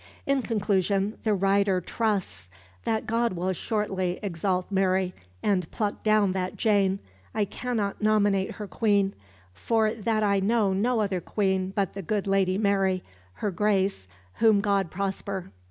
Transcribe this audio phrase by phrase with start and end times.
[0.25, 2.49] In conclusion, the writer trusts
[2.85, 6.97] that God will shortly exalt Mary, "and pluck down that Jane
[7.35, 9.13] I cannot nominate her Queen,
[9.53, 13.03] for that I know no other Queen but the good Lady Mary,
[13.45, 14.07] her Grace,
[14.39, 15.51] whom God prosper."